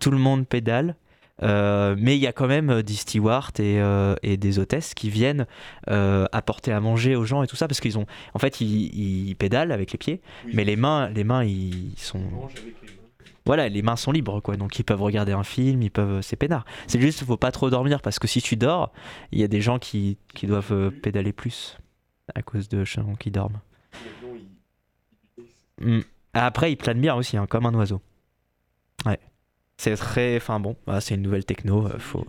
Tout 0.00 0.10
le 0.10 0.18
monde 0.18 0.46
pédale. 0.48 0.96
Euh, 1.42 1.94
mais 1.98 2.16
il 2.16 2.20
y 2.22 2.26
a 2.26 2.32
quand 2.32 2.46
même 2.46 2.70
euh, 2.70 2.82
des 2.82 2.94
stewards 2.94 3.52
et, 3.58 3.78
euh, 3.78 4.14
et 4.22 4.38
des 4.38 4.58
hôtesses 4.58 4.94
qui 4.94 5.10
viennent 5.10 5.46
euh, 5.90 6.24
apporter 6.32 6.72
à 6.72 6.80
manger 6.80 7.14
aux 7.14 7.26
gens 7.26 7.42
et 7.42 7.46
tout 7.46 7.56
ça 7.56 7.68
parce 7.68 7.78
qu'ils 7.78 7.98
ont 7.98 8.06
en 8.32 8.38
fait 8.38 8.62
ils, 8.62 9.28
ils 9.30 9.36
pédalent 9.36 9.70
avec 9.70 9.92
les 9.92 9.98
pieds 9.98 10.22
Oui, 10.46 10.52
mais 10.54 10.64
les 10.64 10.76
mains 10.76 11.10
les 11.10 11.24
mains 11.24 11.44
ils 11.44 11.92
sont 11.98 12.18
Ils 12.20 12.34
mangent 12.34 12.52
avec 12.52 12.74
les 12.82 12.88
mains. 12.88 12.95
Voilà 13.46 13.68
les 13.70 13.80
mains 13.82 13.96
sont 13.96 14.12
libres 14.12 14.40
quoi 14.40 14.56
donc 14.56 14.78
ils 14.78 14.84
peuvent 14.84 15.00
regarder 15.02 15.32
un 15.32 15.44
film 15.44 15.80
ils 15.82 15.90
peuvent 15.90 16.20
c'est 16.20 16.36
peinard 16.36 16.64
c'est 16.86 17.00
juste 17.00 17.24
faut 17.24 17.36
pas 17.38 17.52
trop 17.52 17.70
dormir 17.70 18.02
parce 18.02 18.18
que 18.18 18.26
si 18.26 18.42
tu 18.42 18.56
dors 18.56 18.92
il 19.32 19.38
y 19.38 19.44
a 19.44 19.48
des 19.48 19.60
gens 19.62 19.78
qui, 19.78 20.18
qui 20.34 20.46
doivent 20.46 20.72
euh, 20.72 20.90
pédaler 20.90 21.32
plus 21.32 21.78
à 22.34 22.42
cause 22.42 22.68
de 22.68 22.84
gens 22.84 23.14
qui 23.14 23.30
dorment 23.30 23.60
L'avion, 23.92 24.36
il- 24.36 24.48
il 25.38 25.44
glisse. 25.44 26.04
Mm. 26.04 26.06
Après, 26.34 26.70
il 26.72 26.76
plane 26.76 27.00
bien 27.00 27.14
aussi, 27.14 27.38
hein, 27.38 27.46
comme 27.46 27.64
un 27.64 27.72
oiseau. 27.74 28.02
Ouais. 29.06 29.18
C'est 29.78 29.94
très. 29.96 30.36
Enfin 30.36 30.60
bon, 30.60 30.76
bah, 30.86 31.00
c'est 31.00 31.14
une 31.14 31.22
nouvelle 31.22 31.46
techno. 31.46 31.86
euh, 31.86 31.98
faut... 31.98 32.26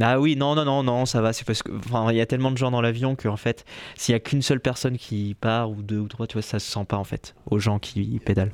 Ah 0.00 0.20
oui, 0.20 0.36
non, 0.36 0.54
non, 0.54 0.64
non, 0.64 0.82
non, 0.82 1.04
ça 1.06 1.20
va. 1.20 1.32
C'est 1.32 1.44
parce 1.44 1.62
que. 1.62 1.70
Enfin, 1.72 2.10
il 2.12 2.16
y 2.16 2.20
a 2.20 2.26
tellement 2.26 2.50
de 2.50 2.56
gens 2.56 2.70
dans 2.70 2.80
l'avion 2.80 3.14
qu'en 3.14 3.36
fait, 3.36 3.64
s'il 3.96 4.12
y 4.12 4.16
a 4.16 4.20
qu'une 4.20 4.42
seule 4.42 4.60
personne 4.60 4.96
qui 4.96 5.34
part, 5.38 5.70
ou 5.70 5.82
deux 5.82 5.98
ou 5.98 6.08
trois, 6.08 6.26
tu 6.26 6.34
vois, 6.34 6.42
ça 6.42 6.58
se 6.58 6.70
sent 6.70 6.84
pas 6.86 6.96
en 6.96 7.04
fait, 7.04 7.34
aux 7.46 7.58
gens 7.58 7.78
qui 7.78 8.18
pédalent. 8.24 8.52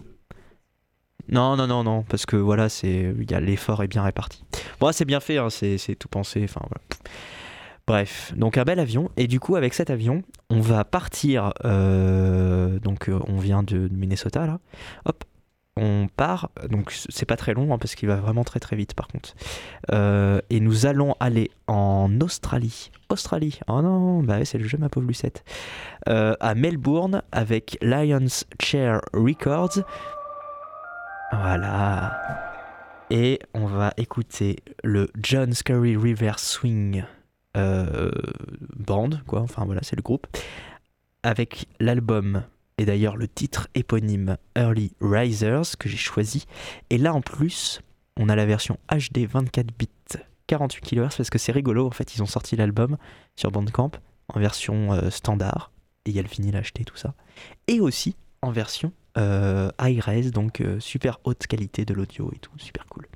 Non, 1.31 1.57
non, 1.57 1.67
non, 1.67 1.85
non, 1.85 2.03
parce 2.03 2.27
que 2.27 2.37
voilà, 2.37 2.69
c'est. 2.69 3.13
L'effort 3.41 3.83
est 3.83 3.89
bien 3.89 4.03
réparti. 4.03 4.45
Bon, 4.81 4.93
c'est 4.93 5.05
bien 5.05 5.21
fait, 5.21 5.39
hein, 5.39 5.51
c'est 5.51 5.97
tout 5.99 6.09
pensé. 6.09 6.43
Enfin. 6.45 6.63
Bref, 7.89 8.35
donc 8.37 8.59
un 8.59 8.65
bel 8.65 8.81
avion. 8.81 9.11
Et 9.17 9.27
du 9.27 9.41
coup, 9.41 9.57
avec 9.57 9.73
cet 9.73 9.89
avion, 9.89 10.23
on 10.51 10.61
va 10.61 10.85
partir. 10.85 11.55
euh, 11.65 12.79
donc, 12.81 13.09
euh, 13.09 13.19
on 13.27 13.39
vient 13.39 13.63
de 13.63 13.89
Minnesota 13.91 14.47
là. 14.47 14.59
Hop, 15.07 15.25
on 15.75 16.07
part. 16.15 16.51
Donc, 16.69 16.93
c'est 17.09 17.25
pas 17.25 17.39
très 17.39 17.55
long 17.55 17.73
hein, 17.73 17.79
parce 17.79 17.95
qu'il 17.95 18.07
va 18.09 18.17
vraiment 18.17 18.45
très 18.45 18.61
très 18.61 18.77
vite 18.77 18.93
par 18.93 19.09
contre. 19.09 19.35
Euh, 19.91 20.43
et 20.51 20.61
nous 20.61 20.85
allons 20.85 21.15
aller 21.19 21.51
en 21.67 22.11
Australie. 22.21 22.91
Australie. 23.09 23.59
Oh 23.69 23.81
non, 23.81 24.23
bah 24.23 24.45
c'est 24.45 24.59
le 24.59 24.69
jeu 24.69 24.77
ma 24.77 24.91
pauvre 24.91 25.07
Lucette. 25.07 25.43
À 26.05 26.55
Melbourne 26.55 27.23
avec 27.33 27.79
Lions 27.81 28.45
Chair 28.61 29.01
Records. 29.15 29.79
Voilà. 31.33 32.19
Et 33.11 33.39
on 33.55 33.67
va 33.67 33.93
écouter 33.97 34.57
le 34.85 35.11
John 35.21 35.53
Scurry 35.53 35.97
River 35.97 36.33
Swing 36.37 37.05
euh, 37.57 38.11
Band, 38.77 39.11
quoi. 39.27 39.41
Enfin 39.41 39.65
voilà, 39.65 39.83
c'est 39.83 39.97
le 39.97 40.03
groupe. 40.03 40.27
Avec 41.23 41.67
l'album 41.81 42.43
et 42.79 42.85
d'ailleurs 42.85 43.17
le 43.17 43.27
titre 43.27 43.69
éponyme 43.75 44.37
Early 44.57 44.93
Risers 45.01 45.77
que 45.79 45.89
j'ai 45.89 45.97
choisi. 45.97 46.47
Et 46.91 46.99
là 46.99 47.13
en 47.15 47.21
plus, 47.21 47.81
on 48.17 48.29
a 48.29 48.37
la 48.37 48.47
version 48.47 48.79
HD 48.91 49.27
24 49.27 49.67
bits 49.79 49.89
48 50.47 50.81
kHz 50.83 51.17
parce 51.17 51.31
que 51.31 51.39
c'est 51.39 51.53
rigolo. 51.53 51.87
En 51.87 51.91
fait, 51.91 52.15
ils 52.15 52.23
ont 52.23 52.27
sorti 52.27 52.57
l'album 52.57 52.97
sur 53.37 53.51
Bandcamp 53.51 53.93
en 54.29 54.41
version 54.41 54.93
euh, 54.93 55.11
standard 55.11 55.71
et 56.05 56.11
il 56.11 56.17
y 56.17 56.19
a 56.19 56.23
le 56.23 56.29
vinyle 56.29 56.57
acheté, 56.57 56.85
tout 56.85 56.97
ça. 56.97 57.15
Et 57.67 57.81
aussi 57.81 58.17
en 58.43 58.51
version 58.51 58.93
euh, 59.19 59.71
high 59.81 60.01
res, 60.01 60.31
donc 60.31 60.61
euh, 60.61 60.81
super 60.81 61.19
haute 61.25 61.47
qualité 61.47 61.85
de 61.85 61.95
l'audio 61.95 62.31
et 62.35 62.39
tout, 62.39 62.53
super 62.59 62.87
cool. 62.87 63.07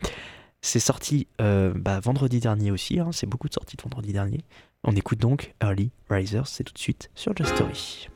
C'est 0.61 0.81
sorti 0.81 1.27
euh, 1.41 1.73
bah, 1.75 2.01
vendredi 2.01 2.41
dernier 2.41 2.71
aussi, 2.71 3.01
hein, 3.01 3.11
c'est 3.13 3.27
beaucoup 3.27 3.49
de 3.49 3.55
sorties 3.55 3.77
de 3.77 3.83
vendredi 3.83 4.13
dernier. 4.13 4.45
On 4.85 4.95
écoute 4.95 5.19
donc 5.19 5.55
Early 5.63 5.91
Risers, 6.11 6.47
c'est 6.47 6.65
tout 6.65 6.73
de 6.73 6.79
suite 6.79 7.11
sur 7.15 7.37
Just 7.37 7.55
Story. 7.55 8.09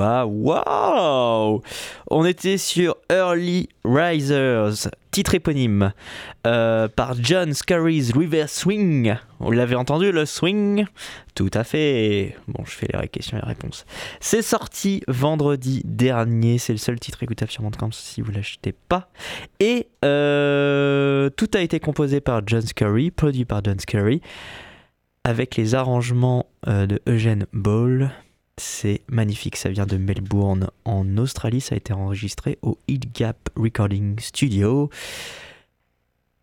Waouh, 0.00 0.30
waouh, 0.30 1.62
On 2.10 2.24
était 2.24 2.56
sur 2.56 2.96
Early 3.12 3.68
Risers, 3.84 4.88
titre 5.10 5.34
éponyme, 5.34 5.92
euh, 6.46 6.88
par 6.88 7.22
John 7.22 7.52
Scarry's 7.52 8.16
River 8.16 8.46
Swing. 8.46 9.14
Vous 9.40 9.50
l'avez 9.50 9.74
entendu, 9.74 10.10
le 10.10 10.24
swing? 10.24 10.86
Tout 11.34 11.50
à 11.52 11.64
fait. 11.64 12.34
Bon, 12.48 12.64
je 12.64 12.70
fais 12.70 12.88
les 12.98 13.08
questions 13.08 13.36
et 13.36 13.42
les 13.42 13.48
réponses. 13.48 13.84
C'est 14.20 14.40
sorti 14.40 15.02
vendredi 15.06 15.82
dernier. 15.84 16.56
C'est 16.56 16.72
le 16.72 16.78
seul 16.78 16.98
titre 16.98 17.22
écoutable 17.22 17.50
sur 17.50 17.62
Bandcamp 17.62 17.90
si 17.92 18.22
vous 18.22 18.32
l'achetez 18.32 18.72
pas. 18.72 19.10
Et 19.58 19.88
euh, 20.02 21.28
tout 21.28 21.50
a 21.52 21.60
été 21.60 21.78
composé 21.78 22.22
par 22.22 22.40
John 22.46 22.62
Scarry, 22.62 23.10
produit 23.10 23.44
par 23.44 23.62
John 23.62 23.78
Scarry, 23.78 24.22
avec 25.24 25.56
les 25.56 25.74
arrangements 25.74 26.46
euh, 26.68 26.86
de 26.86 27.02
Eugene 27.06 27.44
Ball. 27.52 28.12
C'est 28.60 29.00
magnifique, 29.08 29.56
ça 29.56 29.70
vient 29.70 29.86
de 29.86 29.96
Melbourne 29.96 30.68
en 30.84 31.16
Australie, 31.16 31.62
ça 31.62 31.74
a 31.74 31.78
été 31.78 31.94
enregistré 31.94 32.58
au 32.60 32.76
Heat 32.88 33.10
Gap 33.16 33.48
Recording 33.56 34.20
Studio. 34.20 34.90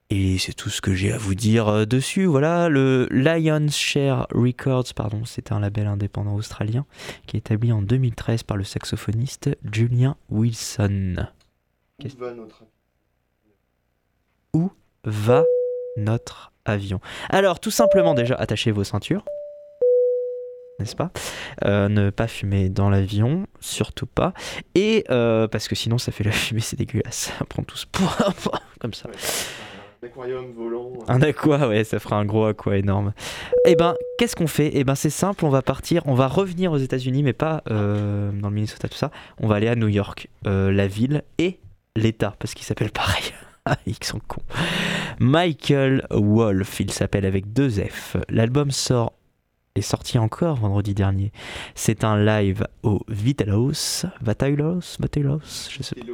Et 0.10 0.40
c'est 0.40 0.54
tout 0.54 0.72
ce 0.72 0.82
que 0.82 0.96
j'ai 0.96 1.12
à 1.12 1.20
vous 1.20 1.36
dire 1.36 1.68
euh, 1.68 1.86
dessus. 1.86 2.26
Voilà, 2.26 2.70
le 2.70 3.08
Lions 3.12 3.68
Share 3.70 4.26
Records, 4.34 4.96
pardon, 4.96 5.26
c'est 5.26 5.52
un 5.52 5.60
label 5.60 5.86
indépendant 5.86 6.34
australien 6.34 6.88
qui 7.28 7.38
est 7.38 7.42
établi 7.42 7.72
en 7.72 7.84
2013 7.84 8.42
par 8.42 8.58
le 8.58 8.64
saxophoniste 8.64 9.56
Julian 9.72 10.18
Wilson. 10.32 11.28
Où 12.04 12.08
va 12.18 12.34
notre 12.34 12.64
Où 14.54 14.72
va 15.04 15.44
notre 15.98 16.52
avion? 16.66 17.00
Alors, 17.30 17.60
tout 17.60 17.70
simplement, 17.70 18.16
déjà, 18.16 18.34
attachez 18.34 18.72
vos 18.72 18.84
ceintures 18.84 19.24
n'est-ce 20.80 20.96
pas 20.96 21.12
euh, 21.66 21.90
Ne 21.90 22.10
pas 22.10 22.28
fumer 22.28 22.70
dans 22.70 22.90
l'avion, 22.90 23.48
surtout 23.60 24.06
pas. 24.06 24.34
Et 24.76 25.04
euh, 25.10 25.48
parce 25.48 25.68
que 25.68 25.76
sinon 25.76 25.98
ça 25.98 26.12
fait 26.12 26.24
la 26.24 26.32
fumée, 26.34 26.62
c'est 26.62 26.78
dégueulasse. 26.78 27.34
Ça 27.38 27.46
prend 27.46 27.64
tous 27.64 27.88
comme 28.80 28.94
ça. 28.94 29.10
Un 30.04 30.08
aquarium 30.08 30.52
volant. 30.54 30.94
Un 31.08 31.22
aqua, 31.22 31.68
ouais, 31.68 31.84
ça 31.84 32.00
fera 32.00 32.18
un 32.18 32.26
gros 32.26 32.46
aqua 32.46 32.78
énorme. 32.78 33.14
Eh 33.66 33.76
ben, 33.76 33.96
qu'est-ce 34.18 34.36
qu'on 34.36 34.48
fait? 34.48 34.70
Eh 34.74 34.84
ben, 34.84 34.94
c'est 34.96 35.10
simple, 35.10 35.44
on 35.46 35.50
va 35.50 35.64
partir, 35.64 36.04
on 36.06 36.14
va 36.14 36.28
revenir 36.28 36.72
aux 36.72 36.78
États-Unis, 36.78 37.24
mais 37.24 37.34
pas 37.34 37.64
euh, 37.70 38.32
dans 38.32 38.50
le 38.50 38.56
Minnesota, 38.56 38.88
tout 38.88 38.98
ça. 38.98 39.12
On 39.40 39.48
va 39.48 39.56
aller 39.56 39.68
à 39.68 39.76
New 39.76 39.88
York, 39.88 40.30
la 40.46 40.88
ville 40.88 41.24
et 41.40 41.60
l'État, 41.96 42.36
parce 42.38 42.54
qu'il 42.54 42.66
s'appelle 42.66 42.92
pareil. 42.92 43.34
Ils 43.86 44.02
sont 44.04 44.22
cons. 44.28 44.44
Michael 45.20 46.06
Wolf, 46.12 46.80
il 46.80 46.92
s'appelle 46.92 47.26
avec 47.26 47.52
deux 47.52 47.70
F. 47.70 48.16
L'album 48.30 48.72
sort 48.72 49.14
est 49.78 49.82
sorti 49.82 50.18
encore 50.18 50.58
vendredi 50.58 50.94
dernier. 50.94 51.32
C'est 51.76 52.04
un 52.04 52.24
live 52.24 52.68
au 52.84 53.02
Vitalos, 53.08 54.06
Vitalos, 54.22 54.98
Vitalos, 55.00 55.70
je 55.70 55.84
sais 55.84 55.96
pas. 55.96 56.06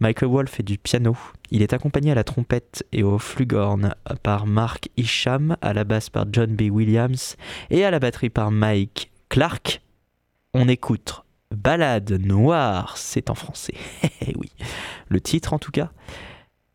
Michael 0.00 0.28
Wolf 0.28 0.50
fait 0.50 0.62
du 0.62 0.76
piano. 0.78 1.16
Il 1.50 1.62
est 1.62 1.72
accompagné 1.72 2.12
à 2.12 2.14
la 2.14 2.24
trompette 2.24 2.84
et 2.92 3.02
au 3.02 3.18
flugelhorn 3.18 3.94
par 4.22 4.46
Mark 4.46 4.90
Isham, 4.96 5.56
à 5.62 5.72
la 5.72 5.84
basse 5.84 6.10
par 6.10 6.26
John 6.30 6.54
B. 6.54 6.64
Williams 6.70 7.36
et 7.70 7.84
à 7.84 7.90
la 7.90 7.98
batterie 7.98 8.30
par 8.30 8.50
Mike 8.50 9.10
Clark. 9.28 9.80
On 10.52 10.68
écoute 10.68 11.22
Balade 11.54 12.12
noire, 12.12 12.96
c'est 12.96 13.30
en 13.30 13.34
français. 13.34 13.74
Eh 14.28 14.34
oui, 14.36 14.50
le 15.08 15.20
titre 15.20 15.52
en 15.52 15.58
tout 15.58 15.70
cas, 15.70 15.90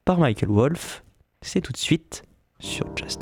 par 0.05 0.19
Michael 0.19 0.49
Wolf. 0.49 1.03
C'est 1.41 1.61
tout 1.61 1.73
de 1.73 1.77
suite 1.77 2.23
sur 2.59 2.85
Jazz 2.95 3.17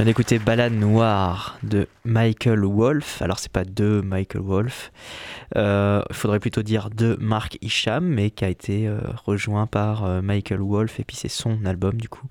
vient 0.00 0.06
d'écouter 0.06 0.38
Balade 0.38 0.72
Noire 0.72 1.58
de 1.62 1.86
Michael 2.06 2.64
Wolf. 2.64 3.20
Alors, 3.20 3.38
c'est 3.38 3.52
pas 3.52 3.64
de 3.64 4.00
Michael 4.02 4.40
Wolf. 4.40 4.92
Euh, 5.56 6.00
il 6.08 6.16
faudrait 6.16 6.40
plutôt 6.40 6.62
dire 6.62 6.88
de 6.88 7.18
Mark 7.20 7.58
Isham, 7.60 8.06
mais 8.06 8.30
qui 8.30 8.46
a 8.46 8.48
été 8.48 8.88
euh, 8.88 8.98
rejoint 9.26 9.66
par 9.66 10.06
euh, 10.06 10.22
Michael 10.22 10.60
Wolf, 10.60 11.00
et 11.00 11.04
puis 11.04 11.16
c'est 11.16 11.28
son 11.28 11.66
album 11.66 12.00
du 12.00 12.08
coup. 12.08 12.26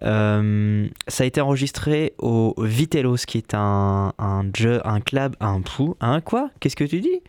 Ça 0.00 1.22
a 1.22 1.24
été 1.24 1.40
enregistré 1.40 2.14
au 2.18 2.54
Vitelos, 2.58 3.24
qui 3.26 3.38
est 3.38 3.54
un, 3.54 4.12
un, 4.18 5.00
club, 5.00 5.36
un 5.40 5.60
pou, 5.60 5.96
un 6.00 6.20
quoi? 6.20 6.50
Qu'est-ce 6.60 6.76
que 6.76 6.84
tu 6.84 7.00
dis? 7.00 7.20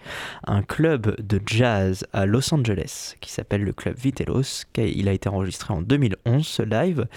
Un 0.45 0.61
club 0.61 1.15
de 1.21 1.41
jazz 1.45 2.05
à 2.13 2.25
Los 2.25 2.53
Angeles, 2.53 3.15
qui 3.21 3.31
s'appelle 3.31 3.63
le 3.63 3.73
club 3.73 3.95
Vitelos. 3.97 4.65
Il 4.77 5.07
a 5.07 5.13
été 5.13 5.29
enregistré 5.29 5.73
en 5.73 5.81
2011, 5.81 6.45
ce 6.45 6.63
live. 6.63 7.07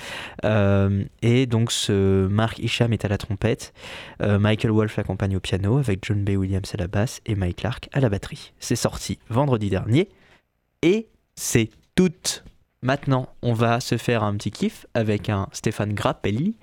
et 1.22 1.46
donc, 1.46 1.72
ce 1.72 2.26
Mark 2.28 2.58
Isham 2.58 2.92
est 2.92 3.04
à 3.04 3.08
la 3.08 3.18
trompette, 3.18 3.72
Michael 4.20 4.70
Wolf 4.70 4.96
l'accompagne 4.96 5.36
au 5.36 5.40
piano, 5.40 5.78
avec 5.78 6.04
John 6.04 6.24
B. 6.24 6.30
Williams 6.30 6.70
à 6.74 6.78
la 6.78 6.86
basse 6.86 7.20
et 7.26 7.34
Mike 7.34 7.56
Clark 7.56 7.88
à 7.92 8.00
la 8.00 8.08
batterie. 8.08 8.52
C'est 8.58 8.76
sorti 8.76 9.18
vendredi 9.28 9.70
dernier 9.70 10.08
et 10.82 11.08
c'est 11.34 11.70
tout. 11.94 12.10
Maintenant, 12.82 13.28
on 13.42 13.52
va 13.52 13.80
se 13.80 13.98
faire 13.98 14.22
un 14.24 14.34
petit 14.36 14.50
kiff 14.50 14.86
avec 14.94 15.28
un 15.28 15.48
Stéphane 15.52 15.92
Grappelli 15.92 16.56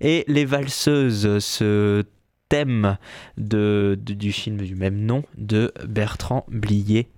et 0.00 0.24
les 0.28 0.44
valseuses, 0.44 1.38
ce 1.38 2.04
thème 2.50 2.98
du 3.38 4.32
film 4.32 4.58
du 4.58 4.74
même 4.74 4.98
nom 4.98 5.24
de 5.38 5.72
Bertrand 5.86 6.44
Blier. 6.48 7.08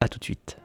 A 0.00 0.08
tout 0.08 0.18
de 0.18 0.24
suite. 0.24 0.58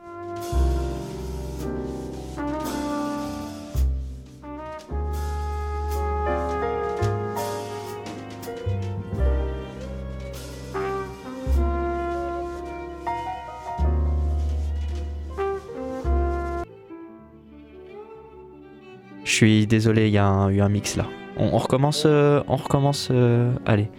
Je 19.31 19.37
suis 19.37 19.65
désolé, 19.65 20.07
il 20.07 20.13
y 20.13 20.17
a 20.17 20.49
eu 20.49 20.59
un 20.59 20.67
mix 20.67 20.97
là. 20.97 21.07
On, 21.37 21.57
recommence, 21.57 22.03
euh, 22.05 22.43
on 22.49 22.57
recommence. 22.57 23.07
Euh, 23.11 23.53
allez, 23.65 23.89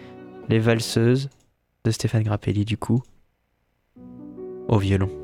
les 0.50 0.58
valseuses 0.58 1.30
de 1.86 1.90
Stéphane 1.90 2.22
Grappelli 2.22 2.66
du 2.66 2.76
coup 2.76 3.02
au 4.68 4.76
violon. 4.76 5.21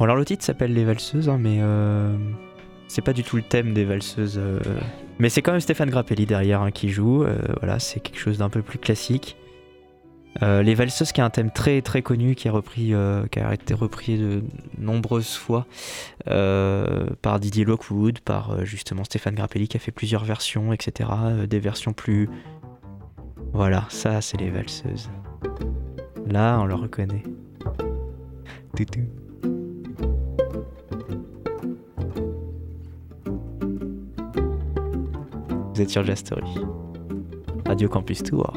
Bon, 0.00 0.04
alors 0.04 0.16
le 0.16 0.24
titre 0.24 0.42
s'appelle 0.42 0.72
Les 0.72 0.84
Valseuses, 0.84 1.28
hein, 1.28 1.36
mais 1.38 1.58
euh, 1.60 2.16
c'est 2.88 3.02
pas 3.02 3.12
du 3.12 3.22
tout 3.22 3.36
le 3.36 3.42
thème 3.42 3.74
des 3.74 3.84
Valseuses. 3.84 4.38
Euh. 4.38 4.58
Mais 5.18 5.28
c'est 5.28 5.42
quand 5.42 5.52
même 5.52 5.60
Stéphane 5.60 5.90
Grappelli 5.90 6.24
derrière 6.24 6.62
hein, 6.62 6.70
qui 6.70 6.88
joue. 6.88 7.22
Euh, 7.22 7.36
voilà, 7.58 7.78
c'est 7.78 8.00
quelque 8.00 8.18
chose 8.18 8.38
d'un 8.38 8.48
peu 8.48 8.62
plus 8.62 8.78
classique. 8.78 9.36
les 10.40 10.74
Valseuses, 10.74 11.12
qui 11.12 11.20
est 11.20 11.24
un 11.24 11.28
thème 11.28 11.50
très 11.50 11.82
très 11.82 12.00
connu, 12.00 12.34
qui, 12.34 12.48
repris, 12.48 12.94
qui 13.30 13.40
a 13.40 13.52
été 13.52 13.74
repris 13.74 14.16
de 14.16 14.42
nombreuses 14.78 15.34
fois 15.34 15.66
par 16.24 17.38
Didier 17.38 17.66
Lockwood, 17.66 18.20
par 18.20 18.64
justement 18.64 19.04
Stéphane 19.04 19.34
Grappelli, 19.34 19.68
qui 19.68 19.76
a 19.76 19.80
fait 19.80 19.92
plusieurs 19.92 20.24
versions, 20.24 20.72
etc. 20.72 21.10
des 21.46 21.60
versions 21.60 21.92
plus. 21.92 22.30
Voilà, 23.52 23.84
ça 23.90 24.22
c'est 24.22 24.40
les 24.40 24.48
Valseuses. 24.48 25.10
Là, 26.26 26.58
on 26.58 26.64
le 26.64 26.74
reconnaît. 26.74 27.22
Vous 35.74 35.80
êtes 35.80 35.90
sur 35.90 36.04
Jastory. 36.04 36.54
Radio 37.66 37.88
Campus 37.88 38.22
Tour. 38.22 38.52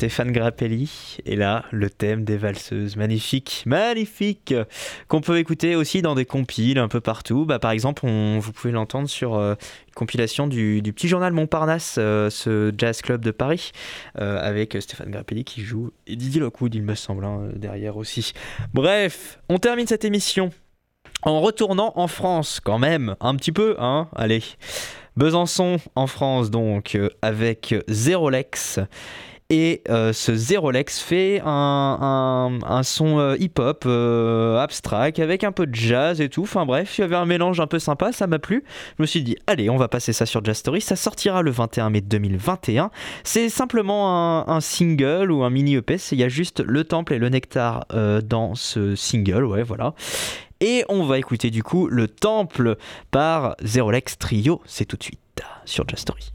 Stéphane 0.00 0.32
Grappelli. 0.32 1.18
Et 1.26 1.36
là, 1.36 1.66
le 1.72 1.90
thème 1.90 2.24
des 2.24 2.38
valseuses. 2.38 2.96
Magnifique, 2.96 3.64
magnifique 3.66 4.54
Qu'on 5.08 5.20
peut 5.20 5.36
écouter 5.36 5.76
aussi 5.76 6.00
dans 6.00 6.14
des 6.14 6.24
compiles 6.24 6.78
un 6.78 6.88
peu 6.88 7.02
partout. 7.02 7.44
Bah, 7.44 7.58
par 7.58 7.70
exemple, 7.72 8.06
on, 8.06 8.38
vous 8.38 8.50
pouvez 8.50 8.72
l'entendre 8.72 9.10
sur 9.10 9.34
euh, 9.34 9.56
une 9.88 9.94
compilation 9.94 10.46
du, 10.46 10.80
petit 10.82 11.06
journal 11.06 11.34
Montparnasse, 11.34 11.96
euh, 11.98 12.30
ce 12.30 12.72
jazz 12.78 13.02
club 13.02 13.22
de 13.22 13.30
Paris, 13.30 13.72
euh, 14.18 14.40
avec 14.40 14.74
Stéphane 14.80 15.10
Grappelli 15.10 15.44
qui 15.44 15.60
joue 15.60 15.90
et 16.06 16.16
Didier 16.16 16.40
Lockwood, 16.40 16.74
il 16.74 16.82
me 16.82 16.94
semble, 16.94 17.26
hein, 17.26 17.50
derrière 17.54 17.98
aussi. 17.98 18.32
Bref, 18.72 19.38
on 19.50 19.58
termine 19.58 19.86
cette 19.86 20.06
émission 20.06 20.48
en 21.24 21.42
retournant 21.42 21.92
en 21.96 22.06
France, 22.06 22.58
quand 22.64 22.78
même, 22.78 23.16
un 23.20 23.36
petit 23.36 23.52
peu, 23.52 23.76
hein 23.78 24.08
Allez. 24.16 24.42
Besançon 25.16 25.76
en 25.94 26.06
France, 26.06 26.50
donc, 26.50 26.96
avec 27.20 27.74
Zérolex 27.88 28.80
Et 29.52 29.82
euh, 29.88 30.12
ce 30.12 30.32
Zerolex 30.32 31.00
fait 31.00 31.42
un, 31.44 32.60
un- 32.64 32.82
son 32.84 33.18
euh, 33.18 33.36
hip-hop 33.40 33.82
euh, 33.84 34.58
abstract 34.58 35.18
avec 35.18 35.42
un 35.42 35.50
peu 35.50 35.66
de 35.66 35.74
jazz 35.74 36.20
et 36.20 36.28
tout. 36.28 36.42
Enfin 36.42 36.64
bref, 36.64 36.98
il 36.98 37.00
y 37.00 37.04
avait 37.04 37.16
un 37.16 37.26
mélange 37.26 37.58
un 37.58 37.66
peu 37.66 37.80
sympa, 37.80 38.12
ça 38.12 38.28
m'a 38.28 38.38
plu. 38.38 38.62
Je 38.96 39.02
me 39.02 39.06
suis 39.06 39.22
dit, 39.22 39.36
allez, 39.48 39.68
on 39.68 39.76
va 39.76 39.88
passer 39.88 40.12
ça 40.12 40.24
sur 40.24 40.44
Jazz 40.44 40.58
Story. 40.58 40.80
Ça 40.80 40.94
sortira 40.94 41.42
le 41.42 41.50
21 41.50 41.90
mai 41.90 42.00
2021. 42.00 42.92
C'est 43.24 43.48
simplement 43.48 44.48
un, 44.48 44.60
single 44.60 45.32
ou 45.32 45.42
un 45.42 45.50
mini 45.50 45.74
EP. 45.74 45.96
Il 46.12 46.18
y 46.18 46.24
a 46.24 46.28
juste 46.28 46.60
le 46.60 46.84
temple 46.84 47.14
et 47.14 47.18
le 47.18 47.28
nectar 47.28 47.86
euh, 47.92 48.20
dans 48.20 48.54
ce 48.54 48.94
single, 48.94 49.44
ouais, 49.44 49.64
voilà. 49.64 49.94
Et 50.60 50.84
on 50.88 51.04
va 51.04 51.18
écouter 51.18 51.50
du 51.50 51.64
coup 51.64 51.88
le 51.88 52.06
temple 52.06 52.76
par 53.10 53.56
Zerolex 53.64 54.16
Trio. 54.18 54.60
C'est 54.64 54.84
tout 54.84 54.96
de 54.96 55.02
suite 55.02 55.18
sur 55.64 55.88
Jazz 55.88 55.98
Story. 56.00 56.32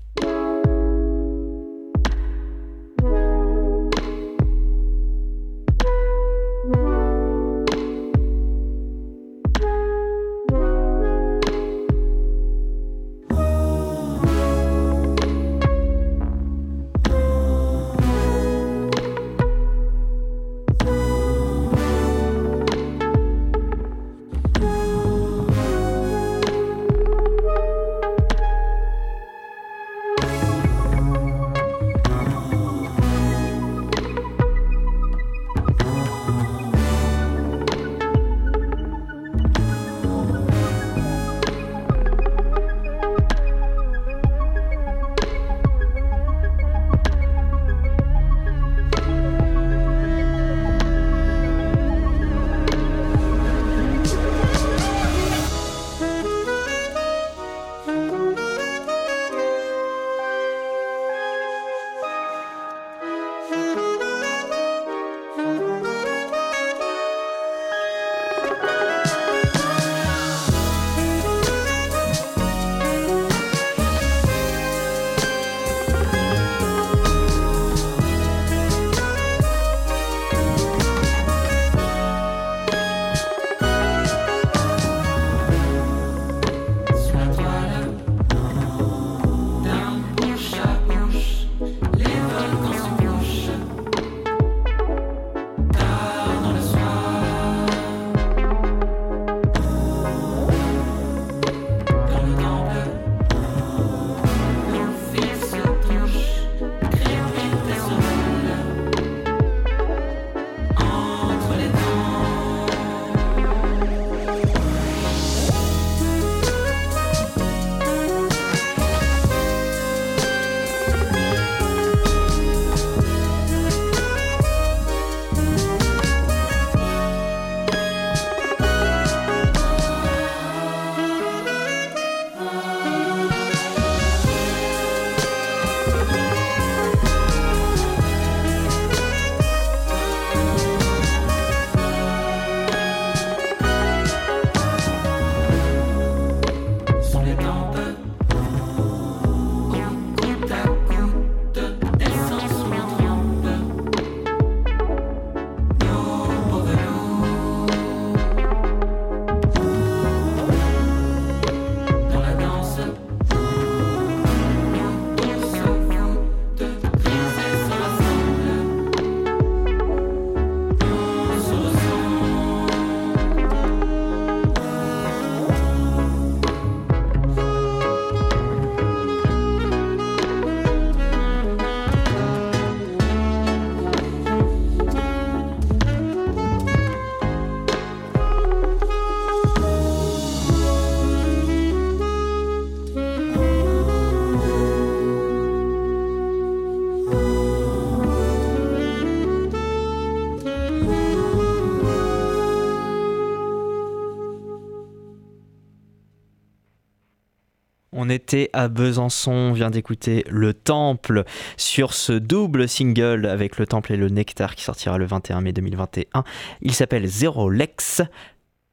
On 208.06 208.10
était 208.12 208.52
à 208.54 208.68
Besançon, 208.68 209.32
on 209.32 209.54
vient 209.54 209.72
d'écouter 209.72 210.24
Le 210.30 210.54
Temple 210.54 211.24
sur 211.58 211.96
ce 211.96 212.14
double 212.14 212.70
single 212.70 213.26
avec 213.26 213.58
Le 213.58 213.66
Temple 213.66 213.94
et 213.94 213.98
le 213.98 214.10
Nectar 214.10 214.54
qui 214.54 214.64
sortira 214.64 215.00
le 215.00 215.06
21 215.06 215.42
mai 215.42 215.54
2021. 215.54 216.24
Il 216.62 216.74
s'appelle 216.74 217.08
Zero 217.08 217.50
Lex 217.50 218.04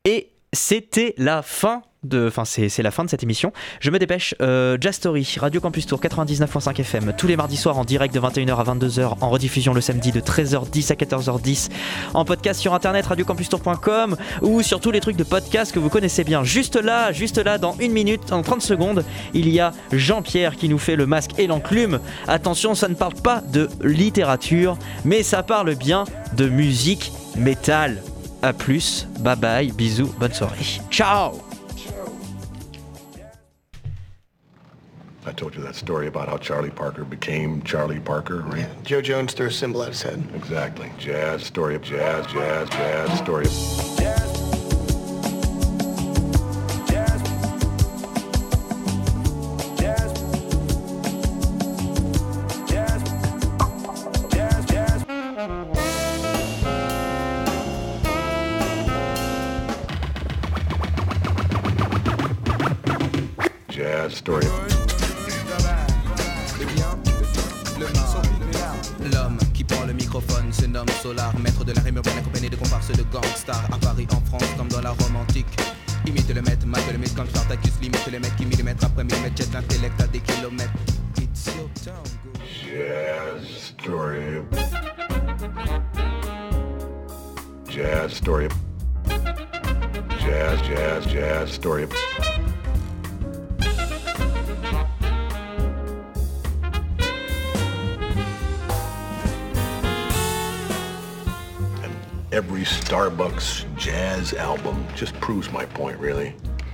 et 0.04 0.31
c'était 0.52 1.14
la 1.16 1.42
fin 1.42 1.82
de, 2.04 2.26
enfin 2.26 2.44
c'est 2.44 2.82
la 2.82 2.90
fin 2.90 3.04
de 3.04 3.10
cette 3.10 3.22
émission. 3.22 3.52
Je 3.80 3.90
me 3.90 3.98
dépêche. 3.98 4.34
Euh, 4.42 4.76
Jazz 4.80 4.96
Story, 4.96 5.36
Radio 5.38 5.60
Campus 5.60 5.86
Tour 5.86 6.00
99.5 6.00 6.80
FM, 6.80 7.12
tous 7.16 7.26
les 7.26 7.36
mardis 7.36 7.56
soirs 7.56 7.78
en 7.78 7.84
direct 7.84 8.14
de 8.14 8.20
21h 8.20 8.56
à 8.56 8.64
22h, 8.64 9.14
en 9.20 9.30
rediffusion 9.30 9.72
le 9.72 9.80
samedi 9.80 10.10
de 10.10 10.20
13h10 10.20 10.92
à 10.92 10.96
14h10, 10.96 11.70
en 12.14 12.24
podcast 12.24 12.60
sur 12.60 12.74
internet 12.74 13.06
radiocampustour.com 13.06 14.16
ou 14.42 14.62
sur 14.62 14.80
tous 14.80 14.90
les 14.90 15.00
trucs 15.00 15.16
de 15.16 15.24
podcast 15.24 15.72
que 15.72 15.78
vous 15.78 15.88
connaissez 15.88 16.24
bien. 16.24 16.42
Juste 16.44 16.76
là, 16.76 17.12
juste 17.12 17.38
là, 17.38 17.58
dans 17.58 17.76
une 17.78 17.92
minute, 17.92 18.32
en 18.32 18.42
30 18.42 18.62
secondes, 18.62 19.04
il 19.32 19.48
y 19.48 19.60
a 19.60 19.72
Jean-Pierre 19.92 20.56
qui 20.56 20.68
nous 20.68 20.78
fait 20.78 20.96
le 20.96 21.06
masque 21.06 21.38
et 21.38 21.46
l'enclume. 21.46 22.00
Attention, 22.26 22.74
ça 22.74 22.88
ne 22.88 22.94
parle 22.94 23.14
pas 23.14 23.42
de 23.52 23.68
littérature, 23.82 24.76
mais 25.04 25.22
ça 25.22 25.42
parle 25.42 25.76
bien 25.76 26.04
de 26.36 26.48
musique 26.48 27.12
métal. 27.36 28.02
A 28.42 28.52
plus, 28.52 29.04
bye 29.20 29.36
bye, 29.36 29.70
bisous, 29.76 30.08
bonne 30.18 30.32
soirée. 30.32 30.80
Ciao 30.90 31.40
I 35.24 35.30
told 35.30 35.54
you 35.54 35.62
that 35.62 35.76
story 35.76 36.08
about 36.08 36.28
how 36.28 36.36
Charlie 36.36 36.70
Parker 36.70 37.04
became 37.04 37.62
Charlie 37.62 38.00
Parker, 38.00 38.40
right? 38.42 38.66
Joe 38.82 39.00
Jones 39.00 39.34
threw 39.34 39.46
a 39.46 39.50
symbol 39.52 39.82
at 39.82 39.88
his 39.90 40.02
head. 40.02 40.22
Exactly. 40.34 40.90
Jazz, 40.98 41.44
story 41.44 41.76
of 41.76 41.82
jazz, 41.82 42.26
jazz, 42.26 42.68
jazz, 42.68 43.18
story 43.18 43.46
of... 43.46 44.31